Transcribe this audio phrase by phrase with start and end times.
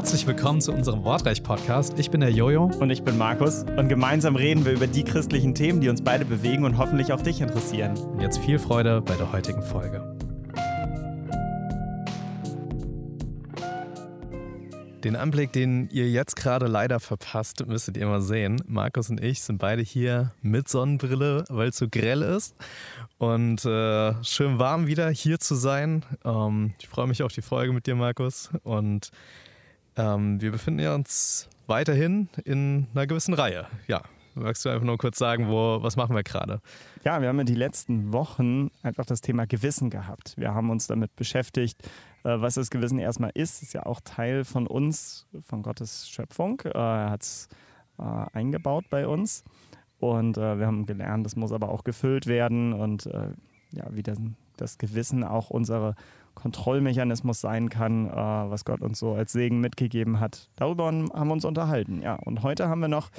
[0.00, 1.98] Herzlich willkommen zu unserem Wortreich-Podcast.
[1.98, 2.70] Ich bin der Jojo.
[2.80, 3.64] Und ich bin Markus.
[3.76, 7.20] Und gemeinsam reden wir über die christlichen Themen, die uns beide bewegen und hoffentlich auch
[7.20, 7.98] dich interessieren.
[7.98, 10.16] Und jetzt viel Freude bei der heutigen Folge.
[15.04, 18.62] Den Anblick, den ihr jetzt gerade leider verpasst, müsstet ihr mal sehen.
[18.66, 22.56] Markus und ich sind beide hier mit Sonnenbrille, weil es so grell ist.
[23.18, 26.06] Und äh, schön warm wieder hier zu sein.
[26.24, 28.48] Ähm, ich freue mich auf die Folge mit dir, Markus.
[28.62, 29.10] Und
[29.96, 33.66] ähm, wir befinden uns weiterhin in einer gewissen Reihe.
[33.86, 34.02] Ja,
[34.34, 36.60] magst du einfach nur kurz sagen, wo, was machen wir gerade?
[37.04, 40.34] Ja, wir haben ja die letzten Wochen einfach das Thema Gewissen gehabt.
[40.36, 41.82] Wir haben uns damit beschäftigt,
[42.24, 46.60] äh, was das Gewissen erstmal ist, ist ja auch Teil von uns, von Gottes Schöpfung.
[46.64, 47.48] Äh, er hat es
[47.98, 49.44] äh, eingebaut bei uns.
[49.98, 54.16] Und wir haben gelernt, das muss aber auch gefüllt werden und ja, wie das,
[54.60, 55.94] das Gewissen auch unsere
[56.34, 60.48] Kontrollmechanismus sein kann, was Gott uns so als Segen mitgegeben hat.
[60.56, 62.02] Darüber haben wir uns unterhalten.
[62.02, 63.10] Ja, und heute haben wir noch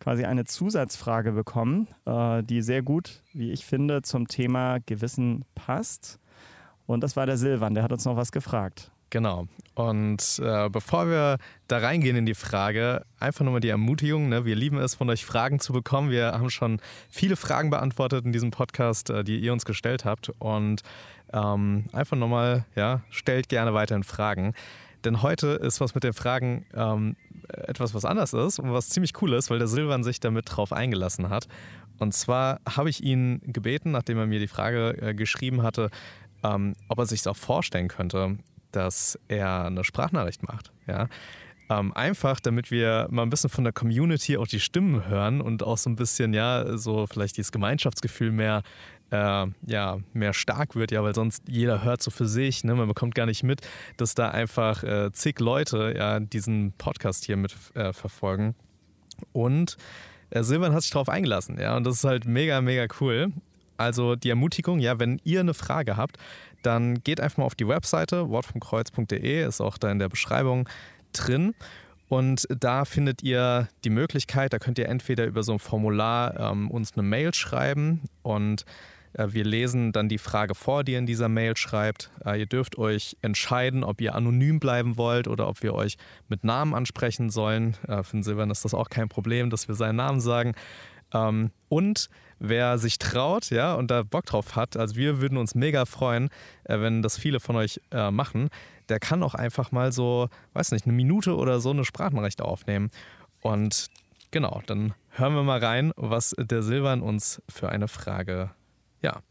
[0.00, 1.88] quasi eine Zusatzfrage bekommen,
[2.44, 6.20] die sehr gut, wie ich finde, zum Thema Gewissen passt.
[6.86, 8.92] Und das war der Silvan, der hat uns noch was gefragt.
[9.10, 9.48] Genau.
[9.74, 14.28] Und äh, bevor wir da reingehen in die Frage, einfach nochmal die Ermutigung.
[14.28, 14.44] Ne?
[14.44, 16.10] Wir lieben es, von euch Fragen zu bekommen.
[16.10, 20.30] Wir haben schon viele Fragen beantwortet in diesem Podcast, äh, die ihr uns gestellt habt.
[20.40, 20.82] Und
[21.32, 24.54] ähm, einfach nochmal, ja, stellt gerne weiterhin Fragen.
[25.04, 27.16] Denn heute ist was mit den Fragen ähm,
[27.48, 30.72] etwas, was anders ist und was ziemlich cool ist, weil der Silvan sich damit drauf
[30.72, 31.48] eingelassen hat.
[31.98, 35.90] Und zwar habe ich ihn gebeten, nachdem er mir die Frage äh, geschrieben hatte,
[36.42, 38.38] ähm, ob er sich auch vorstellen könnte,
[38.72, 40.72] dass er eine Sprachnachricht macht.
[40.86, 41.08] Ja?
[41.70, 45.62] Ähm, einfach, damit wir mal ein bisschen von der Community auch die Stimmen hören und
[45.62, 48.62] auch so ein bisschen, ja, so vielleicht dieses Gemeinschaftsgefühl mehr,
[49.10, 52.74] äh, ja, mehr stark wird, ja, weil sonst jeder hört so für sich, ne?
[52.74, 53.60] man bekommt gar nicht mit,
[53.98, 58.54] dass da einfach äh, zig Leute ja diesen Podcast hier mit äh, verfolgen.
[59.32, 59.76] Und
[60.30, 63.32] äh, Silvan hat sich darauf eingelassen, ja, und das ist halt mega, mega cool.
[63.76, 66.18] Also die Ermutigung, ja, wenn ihr eine Frage habt,
[66.62, 70.68] dann geht einfach mal auf die Webseite wortvomkreuz.de, ist auch da in der Beschreibung
[71.12, 71.54] drin.
[72.08, 76.70] Und da findet ihr die Möglichkeit, da könnt ihr entweder über so ein Formular ähm,
[76.70, 78.64] uns eine Mail schreiben und
[79.12, 82.10] äh, wir lesen dann die Frage vor, die ihr in dieser Mail schreibt.
[82.24, 85.96] Äh, ihr dürft euch entscheiden, ob ihr anonym bleiben wollt oder ob wir euch
[86.28, 87.76] mit Namen ansprechen sollen.
[87.86, 90.54] Äh, für den Silbern ist das auch kein Problem, dass wir seinen Namen sagen.
[91.12, 92.08] Ähm, und
[92.38, 96.28] wer sich traut, ja, und da Bock drauf hat, also wir würden uns mega freuen,
[96.64, 98.50] äh, wenn das viele von euch äh, machen,
[98.88, 102.90] der kann auch einfach mal so, weiß nicht, eine Minute oder so eine Sprachnachricht aufnehmen.
[103.40, 103.88] Und
[104.30, 108.50] genau, dann hören wir mal rein, was der Silvan uns für eine Frage,
[109.02, 109.22] ja,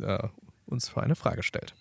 [0.00, 0.28] äh,
[0.66, 1.74] uns für eine Frage stellt.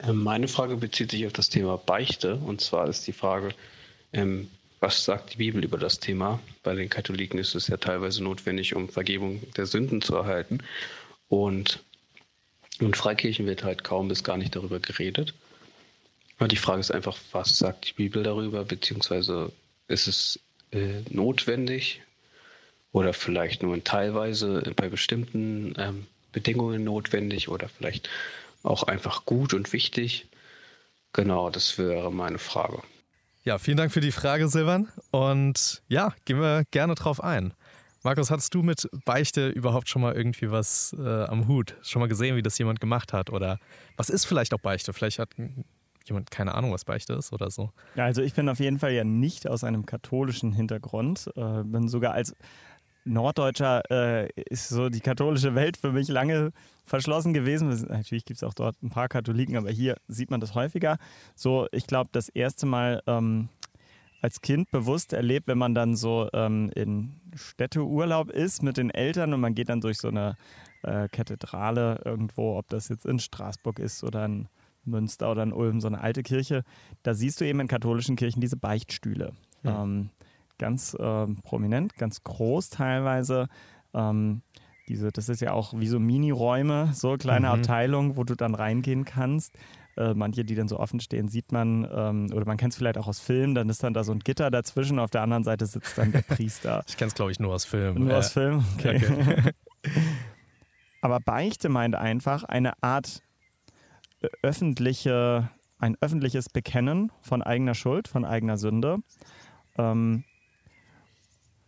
[0.00, 2.36] Ähm, meine Frage bezieht sich auf das Thema Beichte.
[2.36, 3.50] Und zwar ist die Frage,
[4.12, 4.48] ähm,
[4.84, 6.40] was sagt die Bibel über das Thema?
[6.62, 10.58] Bei den Katholiken ist es ja teilweise notwendig, um Vergebung der Sünden zu erhalten.
[11.28, 11.82] Und
[12.80, 15.32] in Freikirchen wird halt kaum bis gar nicht darüber geredet.
[16.36, 18.62] Aber die Frage ist einfach, was sagt die Bibel darüber?
[18.62, 19.52] Beziehungsweise
[19.88, 20.38] ist es
[20.70, 22.02] äh, notwendig
[22.92, 28.10] oder vielleicht nur teilweise bei bestimmten ähm, Bedingungen notwendig oder vielleicht
[28.62, 30.26] auch einfach gut und wichtig?
[31.14, 32.82] Genau, das wäre meine Frage.
[33.46, 34.88] Ja, vielen Dank für die Frage, Silvan.
[35.10, 37.52] Und ja, gehen wir gerne drauf ein.
[38.02, 41.76] Markus, hattest du mit Beichte überhaupt schon mal irgendwie was äh, am Hut?
[41.82, 43.28] Schon mal gesehen, wie das jemand gemacht hat?
[43.28, 43.58] Oder
[43.98, 44.94] was ist vielleicht auch Beichte?
[44.94, 45.28] Vielleicht hat
[46.06, 47.70] jemand keine Ahnung, was Beichte ist oder so.
[47.96, 51.30] Ja, also ich bin auf jeden Fall ja nicht aus einem katholischen Hintergrund.
[51.36, 52.34] Äh, bin sogar als
[53.04, 56.52] Norddeutscher äh, ist so die katholische Welt für mich lange
[56.84, 57.68] verschlossen gewesen.
[57.88, 60.98] Natürlich gibt es auch dort ein paar Katholiken, aber hier sieht man das häufiger.
[61.34, 63.48] So, ich glaube, das erste Mal ähm,
[64.20, 69.34] als Kind bewusst erlebt, wenn man dann so ähm, in Städteurlaub ist mit den Eltern
[69.34, 70.36] und man geht dann durch so eine
[70.82, 74.48] äh, Kathedrale irgendwo, ob das jetzt in Straßburg ist oder in
[74.84, 76.64] Münster oder in Ulm, so eine alte Kirche.
[77.02, 79.32] Da siehst du eben in katholischen Kirchen diese Beichtstühle.
[79.62, 79.82] Ja.
[79.82, 80.10] Ähm,
[80.58, 83.48] ganz äh, prominent, ganz groß teilweise.
[83.92, 84.42] Ähm,
[84.88, 87.54] diese, das ist ja auch wie so Mini-Räume, so kleine mhm.
[87.54, 89.56] Abteilungen, wo du dann reingehen kannst.
[89.96, 92.98] Äh, manche, die dann so offen stehen, sieht man, ähm, oder man kennt es vielleicht
[92.98, 95.66] auch aus Filmen, dann ist dann da so ein Gitter dazwischen, auf der anderen Seite
[95.66, 96.82] sitzt dann der Priester.
[96.88, 98.02] ich kenne es, glaube ich, nur aus Filmen.
[98.02, 98.64] Nur äh, aus Filmen?
[98.76, 98.96] Okay.
[98.96, 99.52] okay.
[101.00, 103.22] Aber Beichte meint einfach eine Art
[104.20, 108.98] äh, öffentliche, ein öffentliches Bekennen von eigener Schuld, von eigener Sünde.
[109.78, 110.24] Ähm,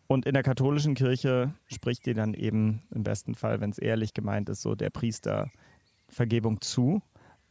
[0.09, 4.15] und in der katholischen Kirche spricht dir dann eben im besten Fall, wenn es ehrlich
[4.15, 5.51] gemeint ist, so der Priester
[6.09, 7.03] Vergebung zu.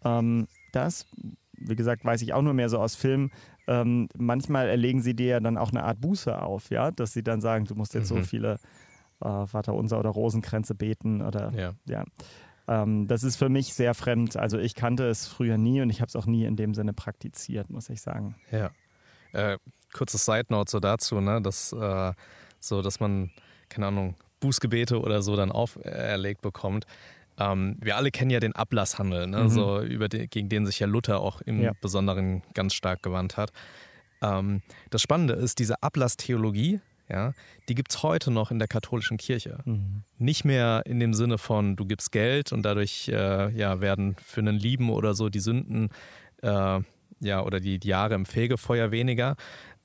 [0.03, 1.05] Ähm, das,
[1.53, 3.31] wie gesagt, weiß ich auch nur mehr so aus Filmen,
[3.67, 7.23] ähm, manchmal erlegen sie dir ja dann auch eine Art Buße auf, ja, dass sie
[7.23, 8.17] dann sagen, du musst jetzt Mhm.
[8.17, 8.59] so viele
[9.21, 11.73] äh, Vaterunser oder Rosenkränze beten oder Ja.
[11.87, 12.03] ja.
[12.67, 14.37] Ähm, das ist für mich sehr fremd.
[14.37, 16.93] Also ich kannte es früher nie und ich habe es auch nie in dem Sinne
[16.93, 18.35] praktiziert, muss ich sagen.
[18.51, 18.71] Ja.
[19.33, 19.57] Äh,
[19.93, 22.13] kurzes Side Note so dazu, ne, dass äh,
[22.67, 23.31] so, dass man,
[23.69, 26.85] keine Ahnung, Bußgebete oder so dann auferlegt bekommt.
[27.37, 29.49] Ähm, wir alle kennen ja den Ablasshandel, ne, Mhm.
[29.49, 31.73] so über den, gegen den sich ja Luther auch im Ja.
[31.81, 33.51] Besonderen ganz stark gewandt hat.
[34.21, 36.79] Ähm, das Spannende ist, diese Ablasstheologie,
[37.09, 37.33] ja,
[37.69, 39.59] die gibt es heute noch in der katholischen Kirche.
[40.17, 44.39] Nicht mehr in dem Sinne von, du gibst Geld und dadurch äh, ja, werden für
[44.41, 45.89] einen Lieben oder so die Sünden
[46.41, 46.79] äh,
[47.19, 49.35] ja, oder die, die Jahre im Fegefeuer weniger.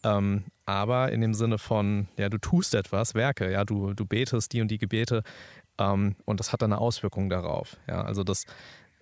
[0.03, 4.53] Ähm, aber in dem Sinne von, ja, du tust etwas, Werke, ja, du, du betest
[4.53, 5.23] die und die Gebete
[5.79, 7.77] ähm, und das hat dann eine Auswirkung darauf.
[7.89, 8.45] Ja, also das,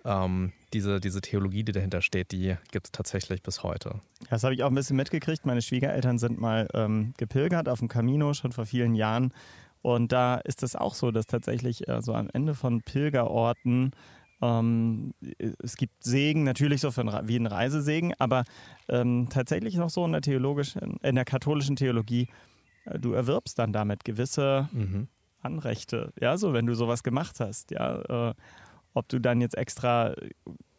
[0.05, 4.01] ähm, diese, diese Theologie, die dahinter steht, die gibt es tatsächlich bis heute.
[4.29, 5.45] Das habe ich auch ein bisschen mitgekriegt.
[5.45, 9.33] Meine Schwiegereltern sind mal ähm, gepilgert auf dem Camino schon vor vielen Jahren.
[9.81, 13.91] Und da ist es auch so, dass tatsächlich äh, so am Ende von Pilgerorten
[14.41, 15.13] ähm,
[15.61, 18.43] es gibt Segen, natürlich so ein, wie ein Reisesegen, aber
[18.87, 22.27] ähm, tatsächlich noch so in der theologischen, in der katholischen Theologie,
[22.85, 25.07] äh, du erwirbst dann damit gewisse Mhm.
[25.41, 28.33] Anrechte, ja, so wenn du sowas gemacht hast, ja, äh,
[28.93, 30.31] ob du dann jetzt extra äh,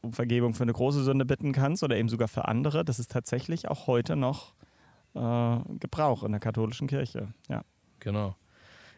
[0.03, 3.11] um Vergebung für eine große Sünde bitten kannst oder eben sogar für andere, das ist
[3.11, 4.55] tatsächlich auch heute noch
[5.15, 7.63] äh, Gebrauch in der katholischen Kirche, ja.
[8.01, 8.37] Genau.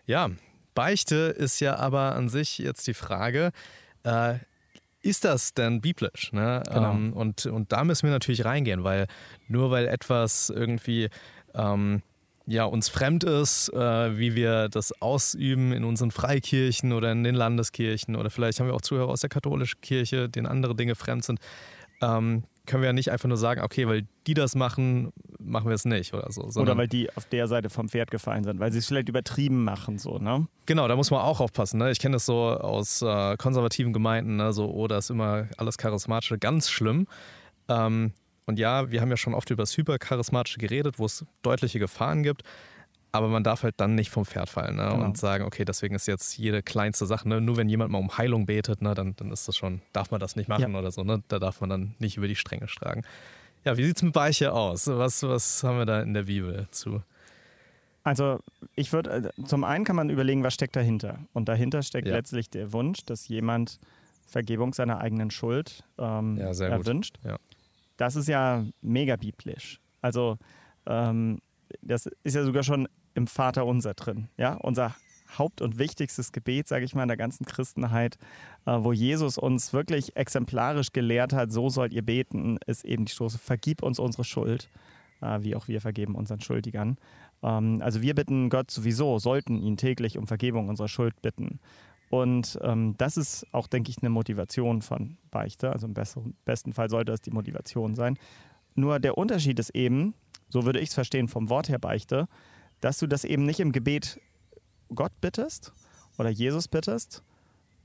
[0.06, 0.30] Ja,
[0.74, 3.50] Beichte ist ja aber an sich jetzt die Frage,
[4.04, 4.34] äh,
[5.02, 6.32] ist das denn biblisch?
[6.32, 6.62] Ne?
[6.66, 6.92] Genau.
[6.92, 9.06] Ähm, und, und da müssen wir natürlich reingehen, weil
[9.48, 11.08] nur weil etwas irgendwie
[11.54, 12.02] ähm,
[12.46, 17.34] ja, uns fremd ist, äh, wie wir das ausüben in unseren Freikirchen oder in den
[17.34, 21.24] Landeskirchen oder vielleicht haben wir auch Zuhörer aus der katholischen Kirche, denen andere Dinge fremd
[21.24, 21.38] sind,
[22.00, 25.74] ähm, können wir ja nicht einfach nur sagen, okay, weil die das machen, machen wir
[25.74, 26.42] es nicht oder so.
[26.60, 29.64] Oder weil die auf der Seite vom Pferd gefallen sind, weil sie es vielleicht übertrieben
[29.64, 30.46] machen, so, ne?
[30.66, 31.78] Genau, da muss man auch aufpassen.
[31.78, 31.90] Ne?
[31.90, 34.52] Ich kenne das so aus äh, konservativen Gemeinden, ne?
[34.52, 37.08] so, oh, da ist immer alles Charismatische, ganz schlimm.
[37.68, 38.12] Ähm,
[38.46, 42.22] und ja, wir haben ja schon oft über das Hypercharismatische geredet, wo es deutliche Gefahren
[42.22, 42.42] gibt.
[43.14, 44.88] Aber man darf halt dann nicht vom Pferd fallen ne?
[44.90, 45.04] Genau.
[45.04, 47.42] und sagen, okay, deswegen ist jetzt jede kleinste Sache, ne?
[47.42, 48.94] nur wenn jemand mal um Heilung betet, ne?
[48.94, 50.78] dann, dann ist das schon, darf man das nicht machen Ja.
[50.78, 51.04] oder so.
[51.04, 51.22] Ne?
[51.28, 53.02] Da darf man dann nicht über die Stränge schlagen.
[53.64, 54.86] Ja, wie sieht es mit Beiche aus?
[54.88, 57.02] Was, was haben wir da in der Bibel zu?
[58.02, 58.40] Also
[58.74, 61.18] ich würde, äh, zum einen kann man überlegen, was steckt dahinter.
[61.34, 62.14] Und dahinter steckt Ja.
[62.14, 63.78] letztlich der Wunsch, dass jemand
[64.26, 67.18] Vergebung seiner eigenen Schuld ähm, Ja, erwünscht.
[67.24, 67.36] Ja.
[67.98, 69.80] Das ist ja mega biblisch.
[70.00, 70.38] Also
[70.86, 71.40] ähm,
[71.82, 74.28] das ist ja sogar schon im Vater unser drin.
[74.36, 74.94] Ja, unser
[75.38, 78.18] Haupt- und wichtigstes Gebet, sage ich mal, in der ganzen Christenheit,
[78.66, 83.12] äh, wo Jesus uns wirklich exemplarisch gelehrt hat, so sollt ihr beten, ist eben die
[83.12, 84.68] Stoße, vergib uns unsere Schuld,
[85.20, 86.98] äh, wie auch wir vergeben unseren Schuldigern.
[87.42, 91.60] Ähm, also wir bitten Gott sowieso, sollten ihn täglich um Vergebung unserer Schuld bitten.
[92.10, 95.72] Und ähm, das ist auch, denke ich, eine Motivation von Beichte.
[95.72, 95.94] Also im
[96.44, 98.18] besten Fall sollte es die Motivation sein.
[98.74, 100.12] Nur der Unterschied ist eben,
[100.50, 102.28] so würde ich es verstehen vom Wort her Beichte,
[102.82, 104.20] dass du das eben nicht im Gebet
[104.94, 105.72] Gott bittest
[106.18, 107.22] oder Jesus bittest,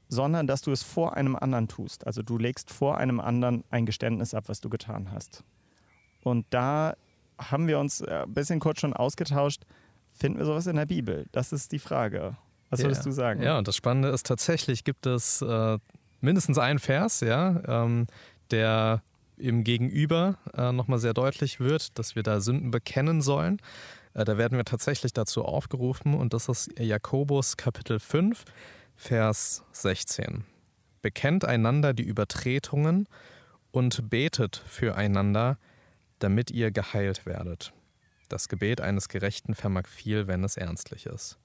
[0.09, 2.05] sondern dass du es vor einem anderen tust.
[2.05, 5.43] Also du legst vor einem anderen ein Geständnis ab, was du getan hast.
[6.23, 6.95] Und da
[7.37, 9.63] haben wir uns äh, ein bisschen kurz schon ausgetauscht.
[10.13, 11.27] Finden wir sowas in der Bibel?
[11.31, 12.35] Das ist die Frage.
[12.69, 13.05] Was würdest Ja.
[13.05, 13.41] du sagen?
[13.43, 15.77] Ja, und das Spannende ist tatsächlich, gibt es äh,
[16.19, 18.07] mindestens einen Vers, ja, ähm,
[18.49, 19.03] der
[19.37, 23.61] im Gegenüber äh, nochmal sehr deutlich wird, dass wir da Sünden bekennen sollen.
[24.17, 28.43] Äh, da werden wir tatsächlich dazu aufgerufen und das ist Jakobus Kapitel 5,
[28.95, 30.43] Vers 16.
[31.01, 33.07] Bekennt einander die Übertretungen
[33.71, 35.57] und betet füreinander,
[36.19, 37.73] damit ihr geheilt werdet.
[38.27, 41.37] Das Gebet eines Gerechten vermag viel, wenn es ernstlich ist.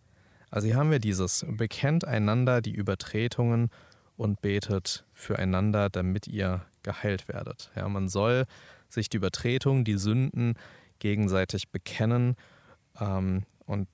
[0.51, 3.71] Also hier haben wir dieses, bekennt einander die Übertretungen
[4.17, 7.71] und betet füreinander, damit ihr geheilt werdet.
[7.77, 8.47] Ja, man soll
[8.89, 10.55] sich die Übertretungen, die Sünden
[10.99, 12.37] gegenseitig bekennen.
[13.01, 13.89] Ähm, und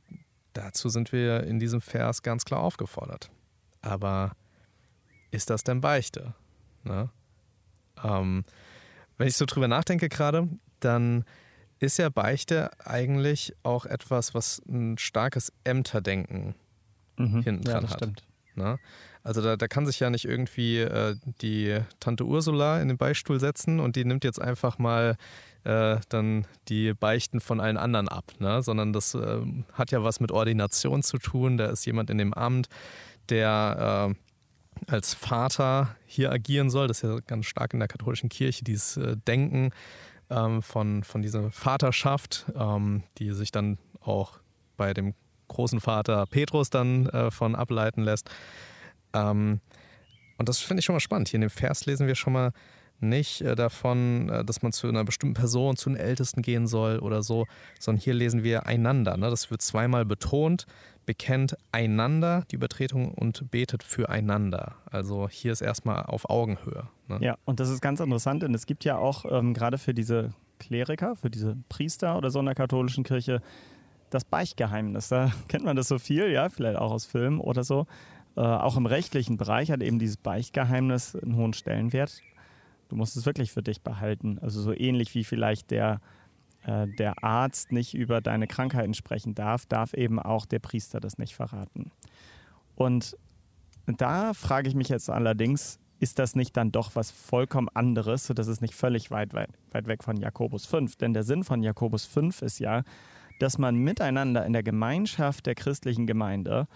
[0.52, 3.31] dazu sind wir in diesem Vers ganz klar aufgefordert.
[3.83, 4.33] Aber
[5.31, 6.35] ist das denn Beichte?
[6.85, 7.11] Ne?
[8.02, 8.45] Ähm,
[9.17, 10.49] wenn ich so drüber nachdenke gerade,
[10.81, 11.25] dann
[11.81, 16.55] ist ja Beichte eigentlich auch etwas, was ein starkes Ämterdenken
[17.19, 17.43] Mhm.
[17.43, 17.99] hinten ja, dran das hat.
[17.99, 18.23] stimmt.
[18.55, 18.78] Ne?
[19.25, 23.40] Also da, da kann sich ja nicht irgendwie äh, die Tante Ursula in den Beistuhl
[23.40, 25.17] setzen und die nimmt jetzt einfach mal
[25.68, 28.62] äh, dann die Beichten von allen anderen ab, ne?
[28.62, 29.40] sondern das äh,
[29.72, 31.58] hat ja was mit Ordination zu tun.
[31.58, 32.68] Da ist jemand in dem Amt,
[33.28, 34.14] der
[34.87, 36.88] äh, als Vater hier agieren soll.
[36.88, 39.70] Das ist ja ganz stark in der katholischen Kirche, dieses äh, Denken.
[40.30, 44.38] ähm, von, von dieser Vaterschaft, ähm, die sich dann auch
[44.76, 45.14] bei dem
[45.48, 48.30] großen Vater Petrus dann äh, von ableiten lässt.
[49.14, 49.60] Ähm,
[50.37, 51.28] und das finde ich schon mal spannend.
[51.28, 52.52] Hier in dem Vers lesen wir schon mal
[53.00, 56.99] nicht äh, davon, äh, dass man zu einer bestimmten Person, zu den Ältesten gehen soll
[56.99, 57.47] oder so,
[57.78, 59.17] sondern hier lesen wir einander.
[59.17, 59.31] Ne?
[59.31, 60.67] Das wird zweimal betont,
[61.07, 64.76] bekennt einander die Übertretung und betet füreinander.
[64.90, 66.88] Also hier ist erstmal auf Augenhöhe.
[67.09, 67.19] Ne?
[67.21, 70.35] Ja, und das ist ganz interessant, denn es gibt ja auch ähm, gerade für diese
[70.59, 73.40] Kleriker, für diese Priester oder so in der katholischen Kirche
[74.11, 75.09] das Beichtgeheimnis.
[75.09, 77.87] Da kennt man das so viel, ja, vielleicht auch aus Filmen oder so.
[78.37, 82.23] Äh, auch im rechtlichen Bereich hat eben dieses Beichtgeheimnis einen hohen Stellenwert.
[82.88, 84.38] Du musst es wirklich für dich behalten.
[84.40, 86.00] Also so ähnlich wie vielleicht der,
[86.64, 91.18] äh, der Arzt nicht über deine Krankheiten sprechen darf, darf eben auch der Priester das
[91.18, 91.90] nicht verraten.
[92.75, 93.16] Und
[93.87, 98.47] da frage ich mich jetzt allerdings, ist das nicht dann doch was vollkommen anderes, sodass
[98.47, 100.97] es nicht völlig weit, weit, weit weg von Jakobus 5?
[100.97, 102.85] Denn der Sinn von Jakobus 5 ist ja,
[103.40, 106.66] dass man miteinander in der Gemeinschaft der christlichen Gemeinde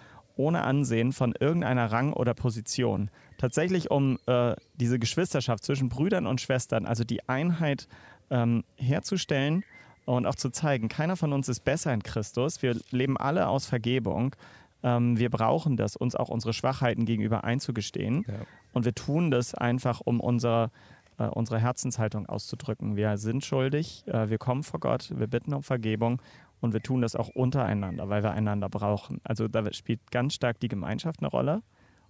[0.42, 6.40] ohne Ansehen von irgendeiner Rang oder Position tatsächlich um äh, diese Geschwisterschaft zwischen Brüdern und
[6.40, 7.88] Schwestern, also die Einheit
[8.30, 9.64] ähm, herzustellen
[10.04, 12.60] und auch zu zeigen, keiner von uns ist besser in Christus.
[12.62, 14.34] Wir leben alle aus Vergebung.
[14.82, 18.24] Ähm, wir brauchen das, uns auch unsere Schwachheiten gegenüber einzugestehen.
[18.26, 18.34] Ja.
[18.72, 20.70] Und wir tun das einfach, um unser,
[21.18, 22.96] äh, unsere Herzenshaltung auszudrücken.
[22.96, 26.20] Wir sind schuldig, äh, wir kommen vor Gott, wir bitten um Vergebung
[26.62, 29.20] und wir tun das auch untereinander, weil wir einander brauchen.
[29.24, 31.62] Also da spielt ganz stark die Gemeinschaft eine Rolle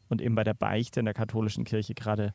[0.09, 2.35] und eben bei der Beichte in der katholischen Kirche gerade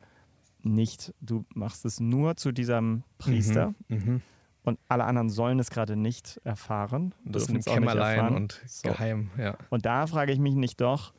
[0.62, 1.14] nicht.
[1.20, 4.22] Du machst es nur zu diesem Priester mhm, mhm.
[4.64, 7.14] und alle anderen sollen es gerade nicht erfahren.
[7.24, 8.88] Das ist ein Kämmerlein und so.
[8.88, 9.30] geheim.
[9.38, 9.56] Ja.
[9.70, 11.14] Und da frage ich mich nicht doch,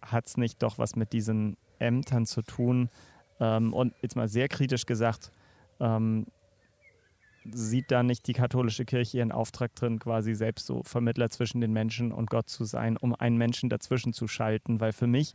[0.00, 2.88] hat es nicht doch was mit diesen Ämtern zu tun?
[3.40, 5.32] Ähm, und jetzt mal sehr kritisch gesagt,
[5.80, 6.26] ähm,
[7.50, 11.72] sieht da nicht die katholische Kirche ihren Auftrag drin, quasi selbst so Vermittler zwischen den
[11.72, 14.80] Menschen und Gott zu sein, um einen Menschen dazwischen zu schalten?
[14.80, 15.34] Weil für mich,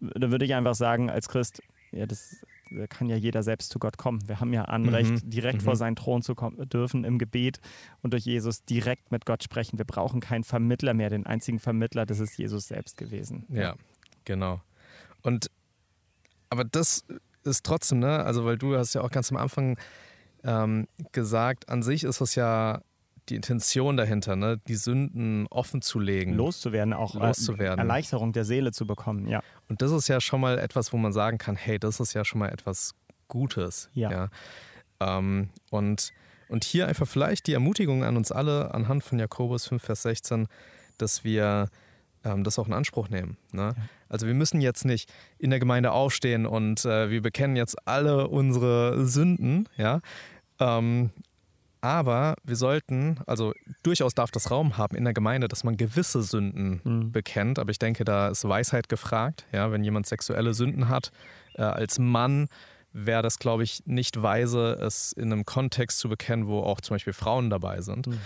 [0.00, 1.62] da würde ich einfach sagen, als Christ,
[1.92, 4.26] ja, das da kann ja jeder selbst zu Gott kommen.
[4.28, 5.30] Wir haben ja Anrecht, mhm.
[5.30, 5.64] direkt mhm.
[5.64, 7.60] vor seinen Thron zu kommen, dürfen im Gebet
[8.02, 9.78] und durch Jesus direkt mit Gott sprechen.
[9.78, 11.10] Wir brauchen keinen Vermittler mehr.
[11.10, 13.46] Den einzigen Vermittler, das ist Jesus selbst gewesen.
[13.48, 13.76] Ja,
[14.24, 14.60] genau.
[15.22, 15.50] Und
[16.50, 17.04] aber das
[17.44, 19.78] ist trotzdem, ne, also weil du hast ja auch ganz am Anfang
[20.44, 22.80] ähm, gesagt, an sich ist es ja
[23.28, 24.60] die Intention dahinter, ne?
[24.68, 26.34] die Sünden offen zu legen.
[26.34, 27.78] Loszuwerden, auch äh, loszuwerden.
[27.78, 29.40] Erleichterung der Seele zu bekommen, ja.
[29.68, 32.24] Und das ist ja schon mal etwas, wo man sagen kann, hey, das ist ja
[32.24, 32.94] schon mal etwas
[33.28, 33.88] Gutes.
[33.94, 34.10] Ja.
[34.10, 34.28] ja?
[35.00, 36.12] Ähm, und,
[36.48, 40.46] und hier einfach vielleicht die Ermutigung an uns alle anhand von Jakobus 5, Vers 16,
[40.98, 41.68] dass wir
[42.24, 43.38] ähm, das auch in Anspruch nehmen.
[43.52, 43.74] Ne?
[43.76, 43.82] Ja.
[44.08, 48.28] Also wir müssen jetzt nicht in der Gemeinde aufstehen und äh, wir bekennen jetzt alle
[48.28, 50.00] unsere Sünden, ja,
[50.60, 51.10] ähm,
[51.84, 56.22] aber wir sollten, also durchaus darf das Raum haben in der Gemeinde, dass man gewisse
[56.22, 57.12] Sünden mhm.
[57.12, 57.58] bekennt.
[57.58, 59.44] Aber ich denke, da ist Weisheit gefragt.
[59.52, 61.12] Ja, wenn jemand sexuelle Sünden hat,
[61.56, 62.48] äh, als Mann
[62.94, 66.94] wäre das, glaube ich, nicht weise, es in einem Kontext zu bekennen, wo auch zum
[66.94, 68.06] Beispiel Frauen dabei sind.
[68.06, 68.18] Mhm.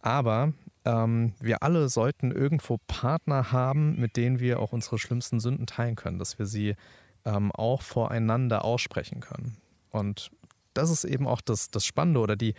[0.00, 0.52] Aber
[0.84, 5.96] ähm, wir alle sollten irgendwo Partner haben, mit denen wir auch unsere schlimmsten Sünden teilen
[5.96, 6.76] können, dass wir sie
[7.24, 9.56] ähm, auch voreinander aussprechen können.
[9.90, 10.30] Und
[10.76, 12.54] das ist eben auch das, das Spannende oder die,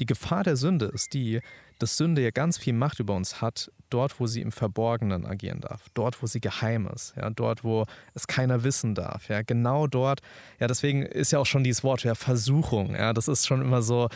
[0.00, 1.40] die Gefahr der Sünde ist die,
[1.78, 5.60] dass Sünde ja ganz viel Macht über uns hat, dort, wo sie im Verborgenen agieren
[5.60, 9.86] darf, dort, wo sie geheim ist, ja, dort, wo es keiner wissen darf, ja, genau
[9.86, 10.20] dort.
[10.58, 13.82] Ja, deswegen ist ja auch schon dieses Wort ja Versuchung, ja, das ist schon immer
[13.82, 14.08] so,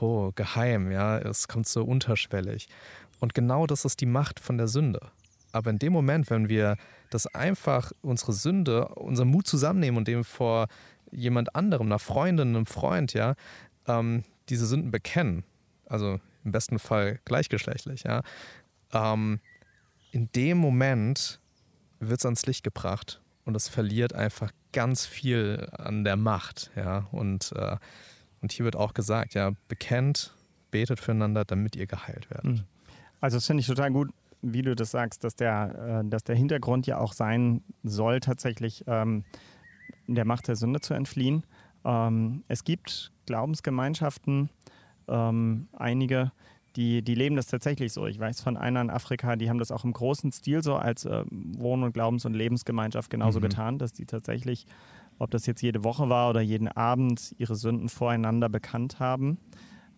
[0.00, 2.68] oh, geheim, ja, es kommt so unterschwellig.
[3.20, 5.00] Und genau das ist die Macht von der Sünde.
[5.52, 6.76] Aber in dem Moment, wenn wir
[7.10, 10.68] das einfach unsere Sünde, unseren Mut zusammennehmen und dem vor
[11.10, 13.34] jemand anderem, einer Freundin, einem Freund, ja,
[13.86, 15.44] ähm, diese Sünden bekennen,
[15.86, 18.22] also im besten Fall gleichgeschlechtlich, ja,
[18.92, 19.40] ähm,
[20.12, 21.40] in dem Moment
[22.00, 27.08] wird es ans Licht gebracht und es verliert einfach ganz viel an der Macht, ja,
[27.12, 27.76] und, äh,
[28.40, 30.34] und hier wird auch gesagt, ja, bekennt,
[30.70, 32.58] betet füreinander, damit ihr geheilt werdet.
[32.58, 32.64] Hm.
[33.20, 34.10] Also das finde ich total gut,
[34.42, 38.84] wie du das sagst, dass der, äh, dass der Hintergrund ja auch sein soll, tatsächlich
[38.86, 39.24] ähm,
[40.14, 41.44] der Macht der Sünde zu entfliehen.
[41.84, 44.50] Ähm, es gibt Glaubensgemeinschaften,
[45.08, 46.32] ähm, einige,
[46.76, 48.06] die, die leben das tatsächlich so.
[48.06, 51.04] Ich weiß von einer in Afrika, die haben das auch im großen Stil so als
[51.04, 53.44] äh, Wohn- und Glaubens- und Lebensgemeinschaft genauso mhm.
[53.44, 54.66] getan, dass die tatsächlich,
[55.18, 59.38] ob das jetzt jede Woche war oder jeden Abend, ihre Sünden voreinander bekannt haben.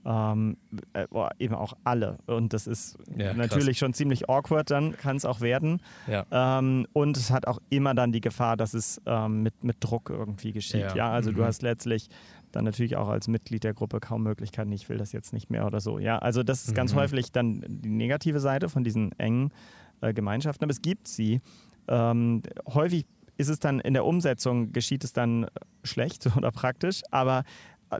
[0.02, 0.57] Ähm,
[0.95, 1.07] äh,
[1.38, 2.19] eben auch alle.
[2.26, 5.83] Und das ist Ja, natürlich schon ziemlich awkward, dann kann es auch werden.
[6.07, 6.25] Ja.
[6.30, 10.09] Ähm, und es hat auch immer dann die Gefahr, dass es ähm, mit, mit Druck
[10.09, 10.80] irgendwie geschieht.
[10.80, 10.95] Ja.
[10.97, 11.45] Ja, also du Mhm.
[11.45, 12.09] hast letztlich
[12.52, 15.66] dann natürlich auch als Mitglied der Gruppe kaum Möglichkeiten, ich will das jetzt nicht mehr
[15.66, 15.99] oder so.
[15.99, 16.99] Ja, also das ist ganz Mhm.
[16.99, 19.52] häufig dann die negative Seite von diesen engen
[20.00, 21.42] äh, Gemeinschaften, aber es gibt sie.
[21.88, 23.04] Ähm, häufig
[23.37, 25.47] ist es dann in der Umsetzung, geschieht es dann
[25.85, 27.45] schlecht oder praktisch, aber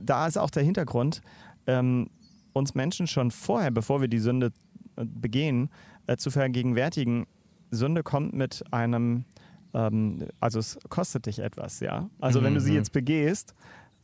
[0.03, 1.21] da ist auch der Hintergrund,
[1.67, 2.09] ähm,
[2.53, 4.51] uns Menschen schon vorher, bevor wir die Sünde
[4.97, 5.69] äh, begehen,
[6.07, 7.25] äh, zu vergegenwärtigen,
[7.71, 9.23] Sünde kommt mit einem,
[9.73, 12.09] ähm, also es kostet dich etwas, ja.
[12.19, 12.77] Also wenn du sie Mhm.
[12.77, 13.53] jetzt begehst,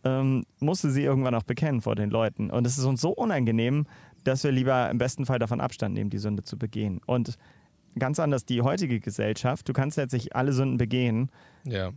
[0.04, 2.50] ähm, musst du sie irgendwann auch bekennen vor den Leuten.
[2.52, 3.86] Und es ist uns so unangenehm,
[4.24, 7.02] dass wir lieber im besten Fall davon Abstand nehmen, die Sünde zu begehen.
[7.06, 7.38] Und
[8.00, 11.30] ganz anders die heutige Gesellschaft, du kannst letztlich alle Sünden begehen,
[11.66, 11.92] Ja.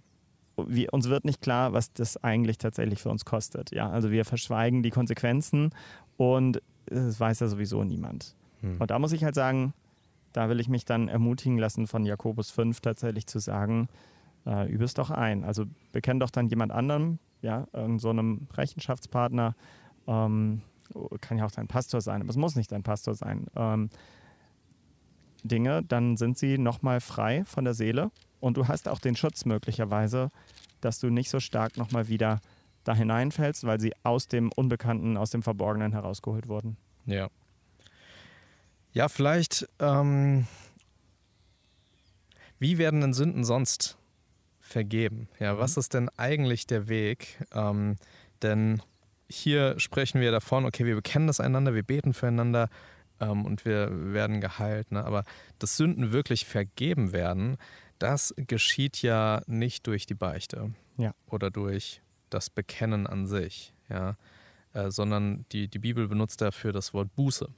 [0.68, 3.70] Wir, uns wird nicht klar, was das eigentlich tatsächlich für uns kostet.
[3.72, 5.70] Ja, also wir verschweigen die Konsequenzen
[6.16, 8.34] und es weiß ja sowieso niemand.
[8.60, 8.80] Hm.
[8.80, 9.72] Und da muss ich halt sagen,
[10.32, 13.88] da will ich mich dann ermutigen lassen von Jakobus 5 tatsächlich zu sagen,
[14.46, 15.44] äh, übe es doch ein.
[15.44, 19.54] Also bekenn doch dann jemand anderem, ja, irgend so einem Rechenschaftspartner,
[20.06, 20.62] ähm,
[21.20, 23.46] kann ja auch dein Pastor sein, aber es muss nicht dein Pastor sein.
[23.54, 23.90] Ähm,
[25.44, 29.44] Dinge, dann sind sie nochmal frei von der Seele und du hast auch den Schutz
[29.44, 30.30] möglicherweise,
[30.80, 32.40] dass du nicht so stark nochmal wieder
[32.84, 36.76] da hineinfällst, weil sie aus dem Unbekannten, aus dem Verborgenen herausgeholt wurden.
[37.06, 37.28] Ja.
[38.92, 40.46] Ja, vielleicht, ähm,
[42.58, 43.96] wie werden denn Sünden sonst
[44.60, 45.28] vergeben?
[45.38, 47.44] Ja, was ist denn eigentlich der Weg?
[47.52, 47.96] Ähm,
[48.42, 48.82] denn
[49.28, 52.68] hier sprechen wir davon, okay, wir bekennen das einander, wir beten füreinander
[53.20, 54.90] ähm, und wir werden geheilt.
[54.90, 55.04] Ne?
[55.04, 55.24] Aber
[55.58, 57.58] dass Sünden wirklich vergeben werden,
[58.00, 61.14] das geschieht ja nicht durch die Beichte Ja.
[61.26, 64.16] oder durch das Bekennen an sich, ja?
[64.72, 67.48] äh, sondern die, die Bibel benutzt dafür das Wort Buße.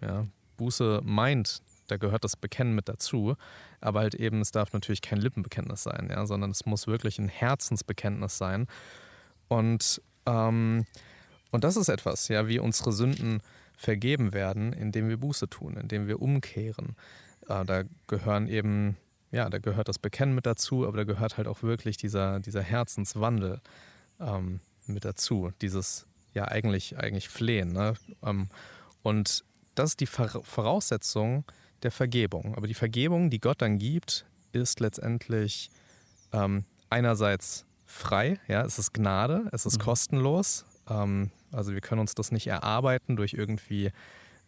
[0.00, 0.26] Ja?
[0.56, 3.36] Buße meint, da gehört das Bekennen mit dazu,
[3.80, 6.26] aber halt eben, es darf natürlich kein Lippenbekenntnis sein, ja?
[6.26, 8.66] sondern es muss wirklich ein Herzensbekenntnis sein.
[9.48, 10.84] Und, ähm,
[11.50, 13.40] und das ist etwas, ja, wie unsere Sünden
[13.76, 16.96] vergeben werden, indem wir Buße tun, indem wir umkehren.
[17.48, 18.96] Äh, da gehören eben,
[19.32, 22.62] ja, da gehört das Bekennen mit dazu, aber da gehört halt auch wirklich dieser, dieser
[22.62, 23.60] Herzenswandel
[24.20, 27.72] ähm, mit dazu, dieses ja eigentlich, eigentlich Flehen.
[27.72, 27.94] Ne?
[28.22, 28.48] Ähm,
[29.02, 31.44] und das ist die Voraussetzung
[31.82, 32.54] der Vergebung.
[32.56, 35.70] Aber die Vergebung, die Gott dann gibt, ist letztendlich
[36.32, 39.82] ähm, einerseits frei, ja, es ist Gnade, es ist Mhm.
[39.82, 40.64] kostenlos.
[40.88, 43.92] Ähm, also wir können uns das nicht erarbeiten durch irgendwie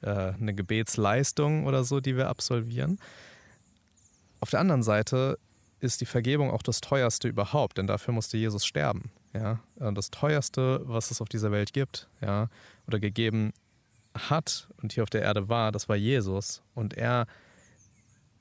[0.02, 2.98] äh, eine Gebetsleistung oder so, die wir absolvieren.
[4.44, 5.38] Auf der anderen Seite
[5.80, 9.10] ist die Vergebung auch das teuerste überhaupt, denn dafür musste Jesus sterben.
[9.32, 9.60] Ja?
[9.80, 12.50] Äh, Das teuerste, was es auf dieser Welt gibt, ja,
[12.86, 13.54] oder gegeben
[14.14, 16.62] hat und hier auf der Erde war, das war Jesus.
[16.74, 17.26] Und er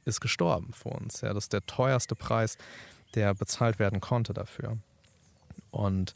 [0.03, 1.21] ist gestorben für uns.
[1.21, 1.33] Ja?
[1.33, 2.57] Das ist der teuerste Preis,
[3.15, 4.75] der bezahlt werden konnte dafür.
[5.71, 6.15] Und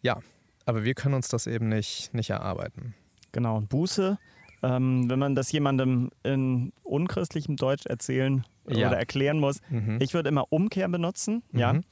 [0.00, 0.22] ja,
[0.64, 2.94] aber wir können uns das eben nicht, nicht erarbeiten.
[3.32, 4.18] Genau, und Buße,
[4.62, 8.88] ähm, wenn man das jemandem in unchristlichem Deutsch erzählen Ja.
[8.88, 9.98] oder erklären muss, Mhm.
[10.00, 11.84] ich würde immer Umkehr benutzen, ja, Mhm.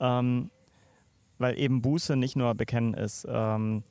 [0.00, 0.50] ähm,
[1.38, 3.26] weil eben Buße nicht nur Bekennen ist.
[3.28, 3.82] Ähm,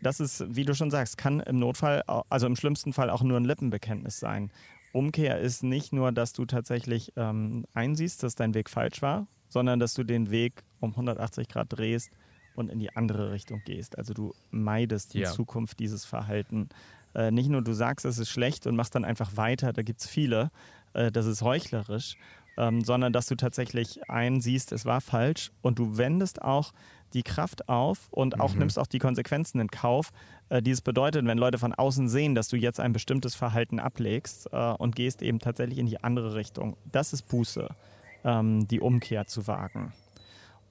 [0.00, 3.38] das ist, wie du schon sagst, kann im Notfall, also im schlimmsten Fall auch nur
[3.38, 4.50] ein Lippenbekenntnis sein.
[4.92, 9.78] Umkehr ist nicht nur, dass du tatsächlich ähm, einsiehst, dass dein Weg falsch war, sondern
[9.78, 12.10] dass du den Weg um 180 Grad drehst
[12.54, 13.96] und in die andere Richtung gehst.
[13.96, 15.30] Also du meidest in Ja.
[15.30, 16.68] Zukunft dieses Verhalten.
[17.14, 20.00] Äh, nicht nur du sagst, es ist schlecht und machst dann einfach weiter, da gibt
[20.00, 20.50] es viele,
[20.94, 22.16] äh, das ist heuchlerisch,
[22.56, 26.72] ähm, sondern dass du tatsächlich einsiehst, es war falsch und du wendest auch
[27.14, 28.60] die Kraft auf und auch Mhm.
[28.60, 30.10] nimmst auch die Konsequenzen in Kauf,
[30.48, 33.78] äh, die es bedeutet, wenn Leute von außen sehen, dass du jetzt ein bestimmtes Verhalten
[33.80, 36.76] ablegst äh, und gehst eben tatsächlich in die andere Richtung.
[36.90, 37.68] Das ist Buße,
[38.24, 39.92] ähm, die Umkehr zu wagen.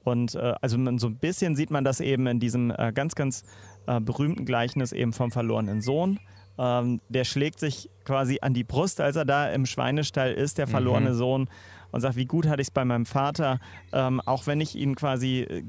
[0.04, 3.14] Und äh, also man, so ein bisschen sieht man das eben in diesem äh, ganz,
[3.14, 3.44] ganz
[3.86, 6.20] äh, berühmten Gleichnis eben vom verlorenen Sohn.
[6.63, 10.67] Ähm, der schlägt sich quasi an die Brust, als er da im Schweinestall ist, der
[10.67, 11.15] verlorene Mhm.
[11.15, 11.50] Sohn,
[11.91, 13.60] und sagt, wie gut hatte ich es bei meinem Vater,
[13.93, 15.63] ähm, auch wenn ich ihn quasi äh,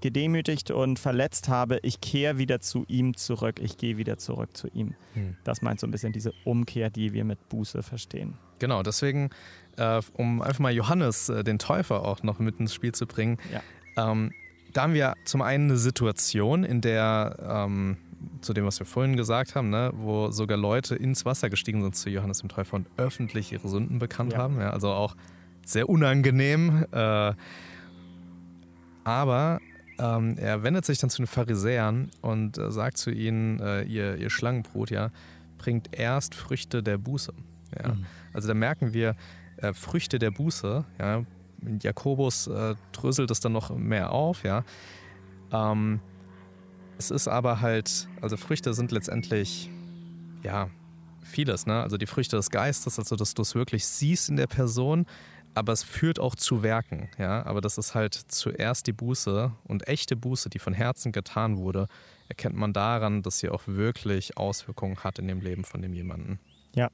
[0.00, 4.68] gedemütigt und verletzt habe, ich kehre wieder zu ihm zurück, ich gehe wieder zurück zu
[4.68, 4.94] ihm.
[5.14, 5.36] Hm.
[5.44, 8.34] Das meint so ein bisschen diese Umkehr, die wir mit Buße verstehen.
[8.58, 9.30] Genau, deswegen,
[9.76, 13.38] äh, um einfach mal Johannes, äh, den Täufer, auch noch mit ins Spiel zu bringen,
[13.52, 14.10] Ja.
[14.12, 14.32] ähm,
[14.72, 17.36] da haben wir zum einen eine Situation, in der,
[17.68, 17.96] ähm,
[18.40, 21.94] zu dem, was wir vorhin gesagt haben, ne, wo sogar Leute ins Wasser gestiegen sind
[21.96, 24.38] zu Johannes dem Täufer und öffentlich ihre Sünden bekannt Ja.
[24.38, 24.60] haben.
[24.60, 25.14] Ja, also auch
[25.64, 26.86] sehr unangenehm.
[26.92, 27.32] Äh,
[29.04, 29.60] aber
[29.98, 34.16] ähm, er wendet sich dann zu den Pharisäern und äh, sagt zu ihnen, äh, ihr,
[34.16, 35.10] ihr Schlangenbrot, ja,
[35.58, 37.32] bringt erst Früchte der Buße.
[37.80, 37.94] Ja.
[37.94, 38.06] Mhm.
[38.32, 39.14] Also da merken wir
[39.58, 41.24] äh, Früchte der Buße, ja.
[41.82, 44.64] Jakobus äh, dröselt es dann noch mehr auf, ja.
[45.52, 46.00] Ähm,
[46.98, 49.70] es ist aber halt, also Früchte sind letztendlich,
[50.42, 50.70] ja,
[51.22, 51.82] vieles, ne?
[51.82, 55.06] Also die Früchte des Geistes, also dass du es wirklich siehst in der Person,
[55.54, 57.44] aber es führt auch zu Werken, ja.
[57.46, 61.88] Aber das ist halt zuerst die Buße und echte Buße, die von Herzen getan wurde,
[62.28, 66.38] erkennt man daran, dass sie auch wirklich Auswirkungen hat in dem Leben von dem jemanden.
[66.74, 66.90] Ja.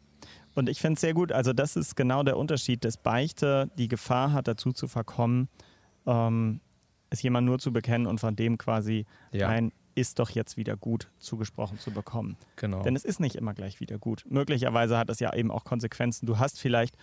[0.55, 3.89] Und ich finde es sehr gut, also das ist genau der Unterschied, dass Beichte die
[3.89, 5.49] Gefahr hat, dazu zu verkommen,
[6.07, 6.61] ähm,
[7.09, 9.49] es jemand nur zu bekennen und von dem quasi ja.
[9.49, 12.37] ein ist doch jetzt wieder gut zugesprochen zu bekommen.
[12.57, 12.83] Genau.
[12.83, 14.25] Denn es ist nicht immer gleich wieder gut.
[14.29, 16.27] Möglicherweise hat es ja eben auch Konsequenzen.
[16.27, 16.97] Du hast vielleicht,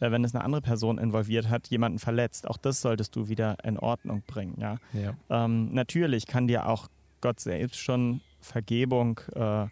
[0.00, 2.48] äh, wenn es eine andere Person involviert hat, jemanden verletzt.
[2.48, 4.56] Auch das solltest du wieder in Ordnung bringen.
[4.58, 4.76] Ja?
[4.92, 5.14] ja.
[5.30, 6.88] Ähm, natürlich kann dir auch
[7.20, 9.66] Gott selbst schon Vergebung äh,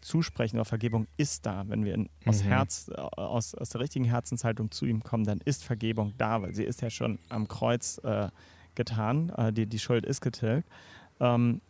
[0.00, 1.64] zusprechen oder Vergebung ist da.
[1.66, 2.48] Wenn wir in, aus, mhm.
[2.48, 6.54] Herz, äh, aus, aus der richtigen Herzenshaltung zu ihm kommen, dann ist Vergebung da, weil
[6.54, 8.28] sie ist ja schon am Kreuz äh,
[8.74, 9.30] getan.
[9.30, 10.68] Äh, die, die Schuld ist getilgt.
[11.20, 11.60] Ähm,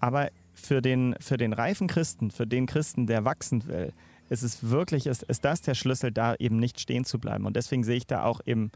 [0.00, 3.92] aber für den, für den reifen Christen, für den Christen, der wachsen will,
[4.28, 7.46] ist es wirklich, ist, ist das der Schlüssel, da eben nicht stehen zu bleiben.
[7.46, 8.70] Und deswegen sehe ich da auch eben,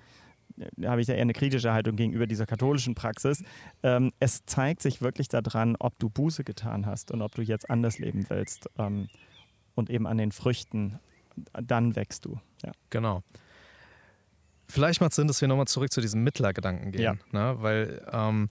[0.76, 3.42] da habe ich da eher eine kritische Haltung gegenüber dieser katholischen Praxis.
[3.82, 7.68] Ähm, es zeigt sich wirklich daran, ob du Buße getan hast und ob du jetzt
[7.68, 8.68] anders leben willst.
[8.78, 9.08] Ähm,
[9.74, 10.98] und eben an den Früchten,
[11.52, 12.38] dann wächst du.
[12.62, 12.72] Ja.
[12.90, 13.22] Genau.
[14.68, 17.02] Vielleicht macht es Sinn, dass wir nochmal zurück zu diesem Mittlergedanken gehen.
[17.02, 17.14] Ja.
[17.32, 17.56] Ne?
[17.62, 18.48] Weil ähm,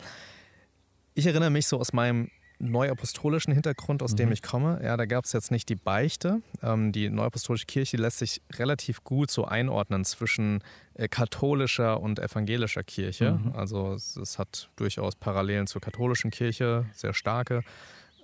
[1.14, 2.30] ich erinnere mich so aus meinem
[2.62, 4.18] neuapostolischen Hintergrund, aus mhm.
[4.18, 4.80] dem ich komme.
[4.84, 6.42] Ja, da gab es jetzt nicht die Beichte.
[6.62, 12.84] Ähm, die neuapostolische Kirche lässt sich relativ gut so einordnen zwischen äh, katholischer und evangelischer
[12.84, 13.40] Kirche.
[13.44, 13.54] Mhm.
[13.54, 17.64] Also es, es, hat durchaus Parallelen zur katholischen Kirche, sehr starke.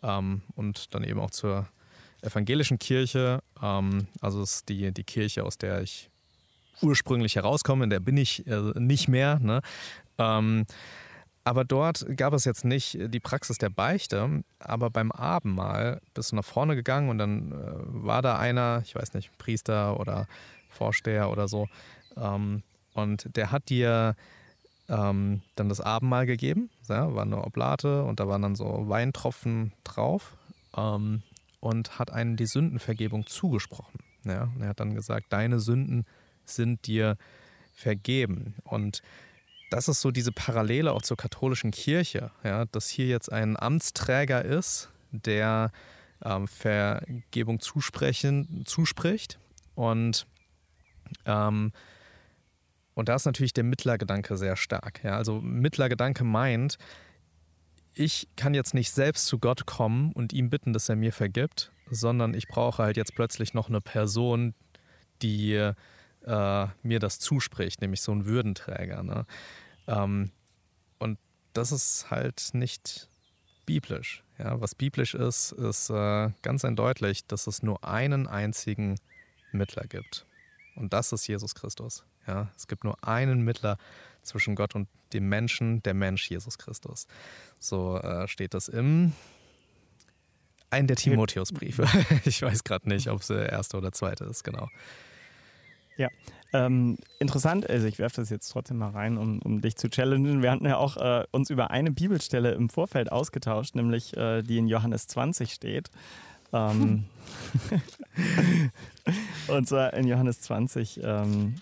[0.04, 1.68] Ähm, und dann eben auch zur
[2.22, 3.42] evangelischen Kirche.
[3.62, 6.10] Ähm, also es ist die, die Kirche, aus der ich
[6.82, 9.40] ursprünglich herauskomme, in der bin ich äh, nicht mehr.
[9.40, 9.62] Ne?
[11.48, 16.36] Aber dort gab es jetzt nicht die Praxis der Beichte, aber beim Abendmahl bist du
[16.36, 17.56] nach vorne gegangen und dann äh,
[17.88, 20.28] war da einer, ich weiß nicht, Priester oder
[20.68, 21.70] Vorsteher oder so,
[22.18, 24.18] ähm, und der hat dir
[24.90, 29.72] ähm, dann das Abendmahl gegeben, ja, war eine Oblate und da waren dann so Weintropfen
[29.86, 30.36] drauf
[30.76, 31.22] ähm,
[31.62, 34.02] und hat einen die Sündenvergebung zugesprochen.
[34.26, 34.50] Ja.
[34.54, 36.06] Und er hat dann gesagt, deine Sünden
[36.44, 37.16] sind dir
[37.74, 38.56] vergeben.
[38.66, 39.02] Und
[39.70, 44.44] das ist so diese Parallele auch zur katholischen Kirche, ja, dass hier jetzt ein Amtsträger
[44.44, 45.72] ist, der
[46.24, 49.40] ähm, Vergebung zusprechen, zuspricht.
[49.76, 50.26] Und,
[51.26, 51.72] ähm,
[52.94, 55.04] und da ist natürlich der Mittlergedanke sehr stark.
[55.04, 55.18] Ja.
[55.18, 56.78] Also Mittlergedanke meint,
[57.94, 61.72] ich kann jetzt nicht selbst zu Gott kommen und ihm bitten, dass er mir vergibt,
[61.90, 64.54] sondern ich brauche halt jetzt plötzlich noch eine Person,
[65.22, 65.74] die
[66.28, 69.04] äh, mir das zuspricht, nämlich so ein Würdenträger.
[69.04, 69.26] Ne?
[69.88, 70.32] Ähm,
[71.00, 71.18] und
[71.54, 73.10] das ist halt nicht
[73.66, 74.24] biblisch.
[74.38, 74.60] Ja?
[74.62, 78.96] Was biblisch ist, ist äh, ganz eindeutig, dass es nur einen einzigen
[79.52, 80.26] Mittler gibt.
[80.76, 82.04] Und das ist Jesus Christus.
[82.28, 82.52] Ja?
[82.56, 83.78] Es gibt nur einen Mittler
[84.22, 87.08] zwischen Gott und dem Menschen, der Mensch Jesus Christus.
[87.60, 89.14] So äh, steht das im
[90.70, 91.88] einen der Timotheusbriefe.
[92.26, 94.68] ich weiß gerade nicht, ob es der erste oder zweite ist, genau.
[95.98, 96.10] Ja,
[96.54, 100.42] ähm, interessant, also ich werfe das jetzt trotzdem mal rein, um, um dich zu challengen.
[100.42, 104.58] Wir hatten ja auch äh, uns über eine Bibelstelle im Vorfeld ausgetauscht, nämlich äh, die
[104.58, 105.90] in Johannes 20 steht.
[106.54, 107.06] Ähm,
[109.50, 111.56] und zwar in Johannes 20, ähm,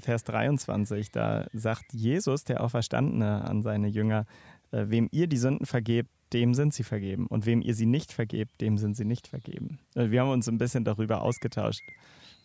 [0.00, 4.24] Vers 23, da sagt Jesus, der Auferstandene, an seine Jünger,
[4.70, 7.26] äh, wem ihr die Sünden vergebt, dem sind sie vergeben.
[7.26, 9.80] Und wem ihr sie nicht vergebt, dem sind sie nicht vergeben.
[9.94, 11.82] Äh, wir haben uns ein bisschen darüber ausgetauscht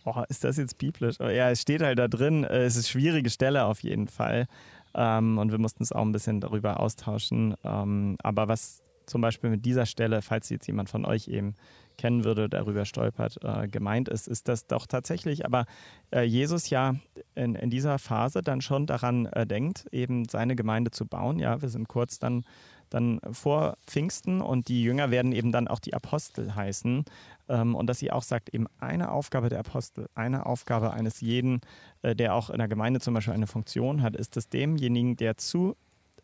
[0.07, 1.17] oh, ist das jetzt biblisch?
[1.19, 4.47] Ja, es steht halt da drin, äh, es ist eine schwierige Stelle auf jeden Fall.
[4.95, 7.55] Ähm, und wir mussten uns auch ein bisschen darüber austauschen.
[7.63, 11.55] Ähm, aber was zum Beispiel mit dieser Stelle, falls jetzt jemand von euch eben
[11.97, 15.65] kennen würde, darüber stolpert, äh, gemeint ist, ist das doch tatsächlich, aber
[16.11, 16.95] äh, Jesus ja
[17.33, 21.39] in, in, dieser Phase dann schon daran denkt, eben seine Gemeinde zu bauen.
[21.39, 22.43] Ja, wir sind kurz dann
[22.89, 27.05] dann vor Pfingsten und die Jünger werden eben dann auch die Apostel heißen.
[27.49, 31.61] Ähm, und dass sie auch sagt, eben eine Aufgabe der Apostel, eine Aufgabe eines jeden,
[32.01, 35.37] äh, der auch in der Gemeinde zum Beispiel eine Funktion hat, ist es demjenigen, der
[35.37, 35.75] zu,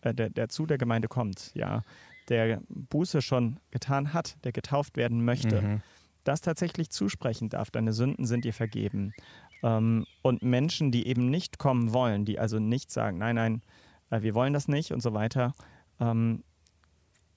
[0.02, 1.82] äh, der, der zu der Gemeinde kommt, ja,
[2.30, 5.82] der Buße schon getan hat, der getauft werden möchte, mhm.
[6.24, 7.72] das tatsächlich zusprechen darf.
[7.72, 9.14] Deine Sünden sind dir vergeben.
[9.62, 13.62] Ähm, und Menschen, die eben nicht kommen wollen, die also nicht sagen, nein, nein,
[14.10, 15.54] äh, wir wollen das nicht und so weiter,
[16.00, 16.44] ähm,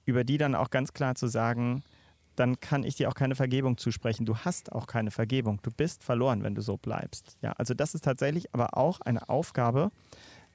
[0.06, 1.82] über die dann auch ganz klar zu sagen,
[2.36, 4.24] dann kann ich dir auch keine Vergebung zusprechen.
[4.24, 5.60] Du hast auch keine Vergebung.
[5.62, 7.36] Du bist verloren, wenn du so bleibst.
[7.42, 9.90] Ja, also das ist tatsächlich aber auch eine Aufgabe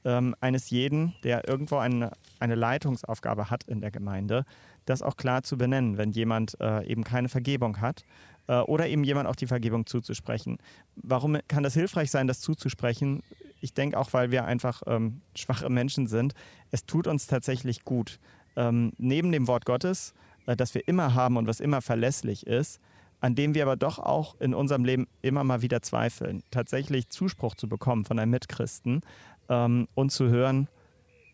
[0.06, 4.46] ähm, eines jeden, der irgendwo eine, eine Leitungsaufgabe hat in der Gemeinde,
[4.86, 8.04] das auch klar zu benennen, wenn jemand äh, eben keine Vergebung hat
[8.48, 10.58] äh, oder eben jemand auch die Vergebung zuzusprechen.
[10.96, 13.22] Warum kann das hilfreich sein, das zuzusprechen?
[13.60, 16.34] Ich denke auch, weil wir einfach ähm, schwache Menschen sind.
[16.72, 18.20] Es tut uns tatsächlich gut.
[18.56, 20.14] Ähm, neben dem Wort Gottes
[20.46, 22.80] äh, das wir immer haben und was immer verlässlich ist,
[23.20, 26.44] an dem wir aber doch auch in unserem Leben immer mal wieder zweifeln.
[26.50, 29.02] Tatsächlich Zuspruch zu bekommen von einem Mitchristen
[29.50, 30.68] ähm, und zu hören,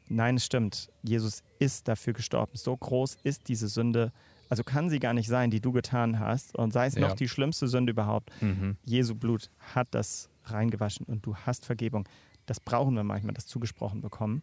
[0.09, 2.51] nein, es stimmt, Jesus ist dafür gestorben.
[2.55, 4.11] So groß ist diese Sünde,
[4.49, 6.55] also kann sie gar nicht sein, die du getan hast.
[6.55, 7.01] Und sei es ja.
[7.01, 8.29] noch die schlimmste Sünde überhaupt.
[8.41, 8.75] Mhm.
[8.83, 12.07] Jesu Blut hat das reingewaschen und du hast Vergebung.
[12.45, 14.41] Das brauchen wir manchmal, das zugesprochen bekommen.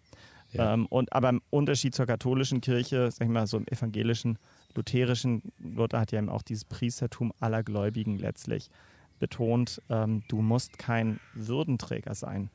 [0.55, 0.75] Ja.
[0.75, 4.38] Ähm, und aber im Unterschied zur katholischen Kirche, sag ich mal, so im evangelischen,
[4.75, 8.71] lutherischen, Luther hat ja eben auch dieses Priestertum aller Gläubigen letztlich
[9.19, 12.51] betont, ähm, du musst kein Würdenträger sein.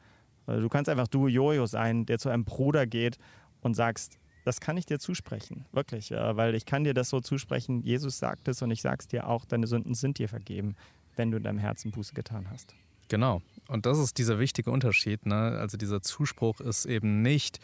[0.45, 3.17] Also du kannst einfach du Jojo sein, der zu einem Bruder geht
[3.61, 7.83] und sagst, das kann ich dir zusprechen, wirklich, weil ich kann dir das so zusprechen,
[7.83, 10.75] Jesus sagt es und ich sag's dir auch, deine Sünden sind dir vergeben,
[11.15, 12.73] wenn du in deinem Herzen Buße getan hast.
[13.09, 13.41] Genau.
[13.67, 15.25] Und das ist dieser wichtige Unterschied.
[15.25, 15.35] Ne?
[15.35, 17.59] Also dieser Zuspruch ist eben nicht,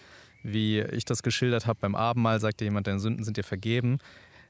[0.45, 3.97] wie ich das geschildert habe, beim Abendmahl sagt dir jemand, deine Sünden sind dir vergeben.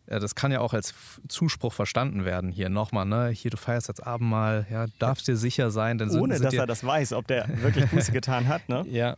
[0.08, 0.94] Das kann ja auch als
[1.28, 2.52] Zuspruch verstanden werden.
[2.52, 3.30] Hier nochmal, ne?
[3.30, 6.84] Hier, du feierst jetzt Abendmahl, ja, darfst dir sicher sein, denn Ohne, dass er das
[6.84, 8.86] weiß, ob der wirklich Buße getan hat, ne?
[8.90, 9.18] Ja.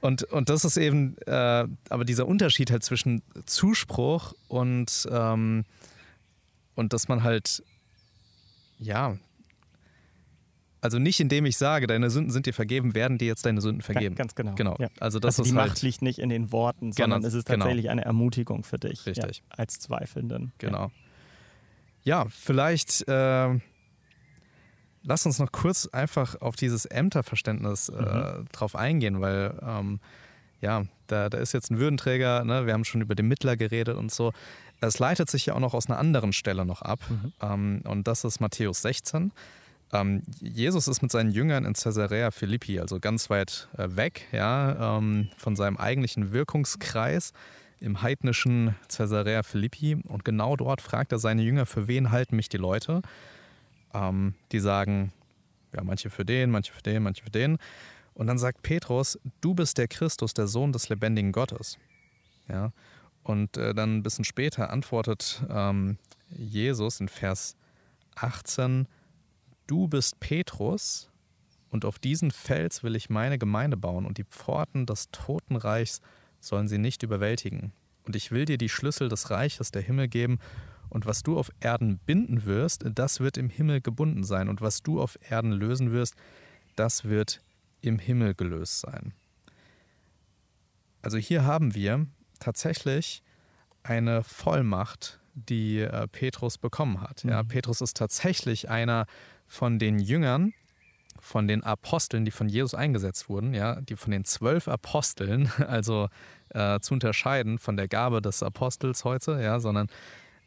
[0.00, 5.66] Und, und das ist eben, äh, aber dieser Unterschied halt zwischen Zuspruch und, ähm,
[6.76, 7.62] und dass man halt,
[8.78, 9.18] ja,
[10.82, 13.82] also nicht indem ich sage, deine Sünden sind dir vergeben, werden dir jetzt deine Sünden
[13.82, 14.16] vergeben.
[14.16, 14.54] Ganz genau.
[14.56, 14.76] Genau.
[14.80, 14.88] Ja.
[14.98, 17.34] Also das also die ist Macht halt liegt nicht in den Worten, sondern genau, es
[17.34, 17.92] ist tatsächlich genau.
[17.92, 19.06] eine Ermutigung für dich.
[19.06, 19.38] Richtig.
[19.38, 20.52] Ja, als Zweifelnden.
[20.58, 20.90] Genau.
[22.02, 23.60] Ja, vielleicht äh,
[25.04, 28.46] lass uns noch kurz einfach auf dieses Ämterverständnis äh, mhm.
[28.50, 30.00] drauf eingehen, weil ähm,
[30.60, 32.66] ja, da, da ist jetzt ein Würdenträger, ne?
[32.66, 34.32] wir haben schon über den Mittler geredet und so.
[34.80, 36.98] Es leitet sich ja auch noch aus einer anderen Stelle noch ab.
[37.08, 37.32] Mhm.
[37.40, 39.30] Ähm, und das ist Matthäus 16.
[39.92, 44.96] Ähm, Jesus ist mit seinen Jüngern in Caesarea Philippi, also ganz weit äh, weg ja,
[44.98, 47.32] ähm, von seinem eigentlichen Wirkungskreis
[47.80, 49.98] im heidnischen Caesarea Philippi.
[50.08, 53.02] Und genau dort fragt er seine Jünger, für wen halten mich die Leute?
[53.92, 55.12] Ähm, die sagen,
[55.74, 57.58] ja, manche für den, manche für den, manche für den.
[58.14, 61.78] Und dann sagt Petrus, du bist der Christus, der Sohn des lebendigen Gottes.
[62.48, 62.72] Ja,
[63.24, 65.98] und äh, dann ein bisschen später antwortet ähm,
[66.30, 67.56] Jesus in Vers
[68.16, 68.86] 18,
[69.66, 71.08] Du bist Petrus,
[71.70, 76.00] und auf diesen Fels will ich meine Gemeinde bauen, und die Pforten des Totenreichs
[76.40, 77.72] sollen sie nicht überwältigen.
[78.04, 80.38] Und ich will dir die Schlüssel des Reiches der Himmel geben,
[80.90, 84.82] und was du auf Erden binden wirst, das wird im Himmel gebunden sein, und was
[84.82, 86.14] du auf Erden lösen wirst,
[86.76, 87.40] das wird
[87.80, 89.14] im Himmel gelöst sein.
[91.00, 92.06] Also hier haben wir
[92.38, 93.22] tatsächlich
[93.82, 97.24] eine Vollmacht, die äh, Petrus bekommen hat.
[97.24, 97.48] Ja, mhm.
[97.48, 99.06] Petrus ist tatsächlich einer
[99.52, 100.54] von den Jüngern,
[101.20, 106.08] von den Aposteln, die von Jesus eingesetzt wurden, ja, die von den zwölf Aposteln, also
[106.48, 109.88] äh, zu unterscheiden von der Gabe des Apostels heute, ja, sondern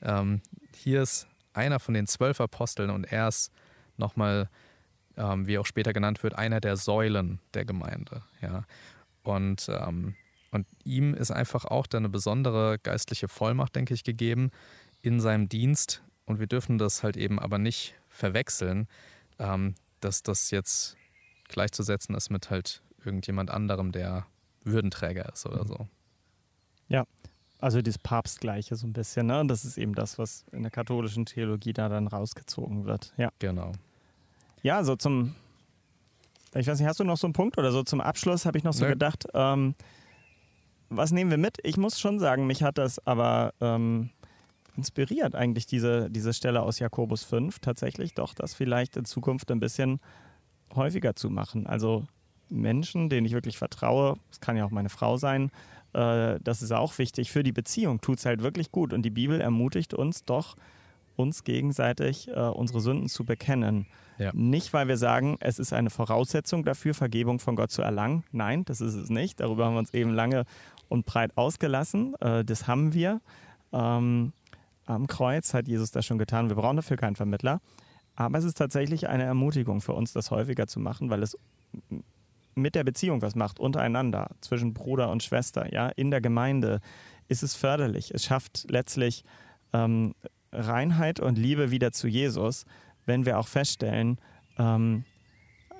[0.02, 0.42] ähm,
[0.76, 3.52] hier ist einer von den zwölf Aposteln und er ist
[3.98, 4.50] nochmal,
[5.18, 8.66] ähm, wie auch später genannt wird, einer der Säulen der Gemeinde, ja.
[9.22, 10.16] Und, ähm,
[10.50, 14.50] und ihm ist einfach auch eine besondere geistliche Vollmacht, denke ich, gegeben
[15.04, 16.02] in seinem Dienst.
[16.26, 18.88] Und wir dürfen das halt eben aber nicht verwechseln,
[19.40, 20.98] ähm, dass das jetzt
[21.48, 24.26] gleichzusetzen ist mit halt irgendjemand anderem, der
[24.64, 25.68] Würdenträger ist oder mhm.
[25.68, 25.88] so.
[26.88, 27.06] Ja,
[27.60, 29.40] also das Papstgleiche so ein bisschen, ne?
[29.40, 33.14] Und das ist eben das, was in der katholischen Theologie da dann rausgezogen wird.
[33.18, 33.30] Ja.
[33.40, 33.72] Genau.
[34.64, 35.36] Ja, so zum,
[36.56, 38.64] ich weiß nicht, hast du noch so einen Punkt oder so zum Abschluss habe ich
[38.64, 38.92] noch so Nö.
[38.92, 39.76] gedacht, ähm,
[40.90, 41.58] was nehmen wir mit?
[41.64, 44.10] Ich muss schon sagen, mich hat das aber ähm,
[44.78, 49.60] inspiriert eigentlich diese, diese Stelle aus Jakobus 5 tatsächlich doch, das vielleicht in Zukunft ein
[49.60, 50.00] bisschen
[50.76, 51.68] häufiger zu machen.
[51.68, 52.06] Also
[52.50, 55.52] Menschen, denen ich wirklich vertraue, es kann ja auch meine Frau sein,
[55.96, 57.32] äh, das ist auch wichtig.
[57.32, 58.94] Für die Beziehung tut es halt wirklich gut.
[58.94, 60.56] Und die Bibel ermutigt uns doch,
[61.16, 63.88] uns gegenseitig äh, unsere Sünden zu bekennen.
[64.18, 64.32] Ja.
[64.34, 68.24] Nicht, weil wir sagen, es ist eine Voraussetzung dafür, Vergebung von Gott zu erlangen.
[68.32, 69.40] Nein, das ist es nicht.
[69.40, 70.46] Darüber haben wir uns eben lange
[70.90, 72.16] und breit ausgelassen.
[72.20, 73.22] Äh, das haben wir.
[73.72, 74.34] Ähm,
[74.86, 76.50] am Kreuz hat Jesus das schon getan.
[76.50, 77.62] Wir brauchen dafür keinen Vermittler.
[78.16, 81.38] Aber es ist tatsächlich eine Ermutigung für uns, das häufiger zu machen, weil es
[82.56, 86.80] mit der Beziehung was macht, untereinander, zwischen Bruder und Schwester, ja, in der Gemeinde,
[87.28, 88.12] ist es förderlich.
[88.14, 89.26] Es schafft letztlich
[89.74, 90.16] ähm,
[90.54, 92.66] Reinheit und Liebe wieder zu Jesus,
[93.06, 94.20] wenn wir auch feststellen,
[94.58, 95.04] ähm,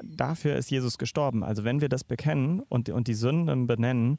[0.04, 1.44] dafür ist Jesus gestorben.
[1.44, 4.18] Also wenn wir das bekennen und, und die Sünden benennen,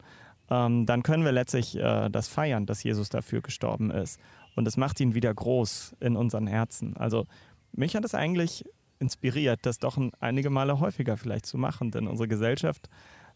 [0.49, 4.18] ähm, dann können wir letztlich äh, das feiern, dass Jesus dafür gestorben ist.
[4.56, 6.96] Und es macht ihn wieder groß in unseren Herzen.
[6.96, 7.26] Also
[7.72, 8.64] mich hat es eigentlich
[8.98, 12.88] inspiriert, das doch einige Male häufiger vielleicht zu machen, denn unsere Gesellschaft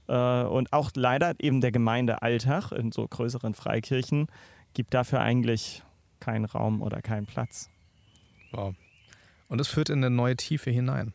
[0.08, 4.26] äh, und auch leider eben der Gemeindealltag in so größeren Freikirchen
[4.74, 5.82] gibt dafür eigentlich
[6.18, 7.68] keinen Raum oder keinen Platz.
[8.52, 8.74] Wow.
[9.48, 11.12] Und es führt in eine neue Tiefe hinein.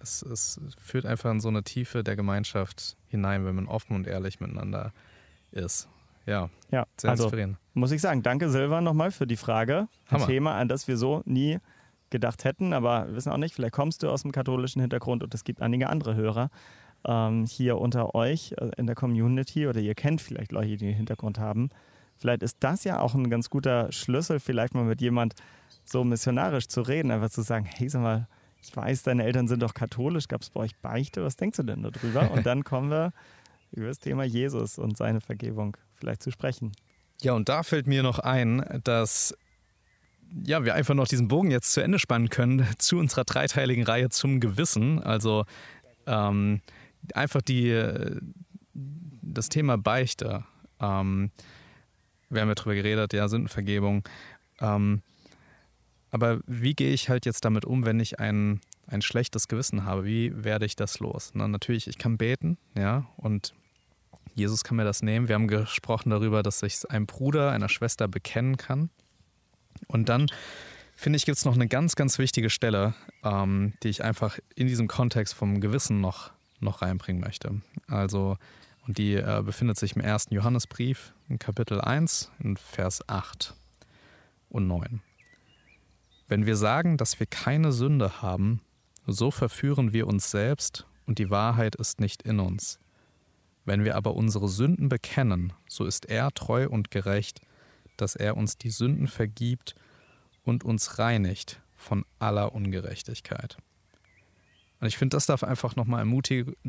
[0.00, 4.06] Es, es, führt einfach in so eine Tiefe der Gemeinschaft hinein, wenn man offen und
[4.06, 4.92] ehrlich miteinander
[5.50, 5.88] ist.
[6.26, 7.56] Ja, ja sehr also, inspirierend.
[7.78, 9.88] Muss ich sagen, danke Silva nochmal für die Frage.
[10.06, 10.26] Ein Hammer.
[10.26, 11.58] Thema, an das wir so nie
[12.10, 15.32] gedacht hätten, aber wir wissen auch nicht, vielleicht kommst du aus dem katholischen Hintergrund und
[15.34, 16.50] es gibt einige andere Hörer
[17.06, 20.94] ähm, hier unter euch äh, in der Community oder ihr kennt vielleicht Leute, die den
[20.94, 21.70] Hintergrund haben.
[22.16, 25.34] Vielleicht ist das ja auch ein ganz guter Schlüssel, vielleicht mal mit jemand
[25.84, 28.26] so missionarisch zu reden, einfach zu sagen, hey, sag mal,
[28.60, 31.62] ich weiß, deine Eltern sind doch katholisch, gab es bei euch Beichte, was denkst du
[31.62, 32.30] denn darüber?
[32.32, 33.12] Und dann kommen wir
[33.70, 36.72] über das Thema Jesus und seine Vergebung vielleicht zu sprechen.
[37.22, 39.34] Ja, und da fällt mir noch ein, dass
[40.44, 44.10] ja, wir einfach noch diesen Bogen jetzt zu Ende spannen können zu unserer dreiteiligen Reihe
[44.10, 45.02] zum Gewissen.
[45.02, 45.44] Also
[46.06, 46.60] ähm,
[47.14, 47.82] einfach die,
[48.74, 50.44] das Thema Beichte.
[50.80, 51.30] Ähm,
[52.30, 54.06] wir haben ja drüber geredet, ja, Sündenvergebung.
[54.60, 55.02] Ähm,
[56.10, 60.04] aber wie gehe ich halt jetzt damit um, wenn ich ein, ein schlechtes Gewissen habe?
[60.04, 61.32] Wie werde ich das los?
[61.34, 63.54] Na, natürlich, ich kann beten, ja, und
[64.38, 65.28] Jesus kann mir das nehmen.
[65.28, 68.88] Wir haben gesprochen darüber, dass ich einem Bruder, einer Schwester bekennen kann.
[69.88, 70.26] Und dann,
[70.94, 74.68] finde ich, gibt es noch eine ganz, ganz wichtige Stelle, ähm, die ich einfach in
[74.68, 77.60] diesem Kontext vom Gewissen noch, noch reinbringen möchte.
[77.88, 78.38] Also,
[78.86, 83.54] und die äh, befindet sich im ersten Johannesbrief in Kapitel 1 in Vers 8
[84.50, 85.00] und 9.
[86.28, 88.60] Wenn wir sagen, dass wir keine Sünde haben,
[89.06, 92.78] so verführen wir uns selbst und die Wahrheit ist nicht in uns.
[93.68, 97.42] Wenn wir aber unsere Sünden bekennen, so ist er treu und gerecht,
[97.98, 99.74] dass er uns die Sünden vergibt
[100.42, 103.58] und uns reinigt von aller Ungerechtigkeit.
[104.80, 106.00] Und ich finde, das darf einfach nochmal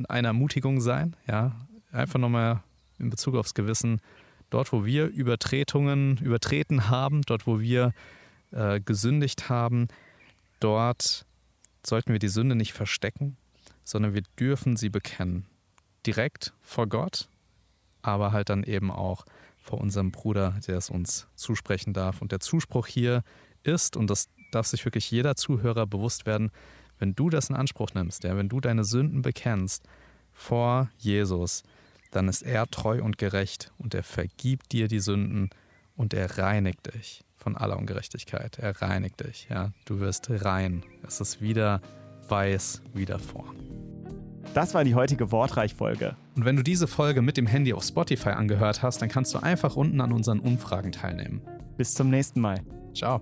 [0.10, 1.56] eine Ermutigung sein, ja,
[1.94, 2.64] einfach nochmal
[2.98, 4.02] in Bezug aufs Gewissen,
[4.50, 7.94] dort, wo wir Übertretungen übertreten haben, dort, wo wir
[8.52, 9.88] äh, gesündigt haben,
[10.60, 11.26] dort
[11.86, 13.38] sollten wir die Sünde nicht verstecken,
[13.86, 15.46] sondern wir dürfen sie bekennen.
[16.06, 17.30] Direkt vor Gott,
[18.02, 19.26] aber halt dann eben auch
[19.58, 22.22] vor unserem Bruder, der es uns zusprechen darf.
[22.22, 23.24] Und der Zuspruch hier
[23.64, 26.52] ist, und das darf sich wirklich jeder Zuhörer bewusst werden,
[26.98, 29.88] wenn du das in Anspruch nimmst, ja, wenn du deine Sünden bekennst
[30.32, 31.64] vor Jesus,
[32.12, 35.50] dann ist er treu und gerecht und er vergibt dir die Sünden
[35.96, 38.60] und er reinigt dich von aller Ungerechtigkeit.
[38.60, 39.48] Er reinigt dich.
[39.50, 39.72] Ja?
[39.86, 40.84] Du wirst rein.
[41.06, 41.82] Es ist wieder
[42.28, 43.54] weiß wie davor.
[44.54, 46.16] Das war die heutige Wortreich-Folge.
[46.36, 49.40] Und wenn du diese Folge mit dem Handy auf Spotify angehört hast, dann kannst du
[49.40, 51.42] einfach unten an unseren Umfragen teilnehmen.
[51.78, 52.60] Bis zum nächsten Mal.
[52.96, 53.22] Ciao.